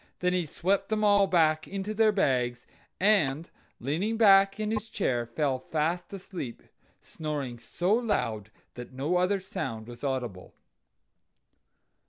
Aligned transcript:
Then 0.17 0.33
he 0.33 0.47
swept 0.47 0.89
them 0.89 1.03
all 1.03 1.27
back 1.27 1.67
into 1.67 1.93
their 1.93 2.11
bags, 2.11 2.65
and 2.99 3.47
leaning 3.79 4.17
back 4.17 4.59
in 4.59 4.71
his 4.71 4.89
chair 4.89 5.27
fell 5.27 5.59
fast 5.59 6.11
asleep, 6.11 6.63
snoring 6.99 7.59
so 7.59 7.93
loud 7.93 8.49
that 8.73 8.93
no 8.93 9.17
other 9.17 9.39
sound 9.39 9.87
was 9.87 10.03
audible. 10.03 10.55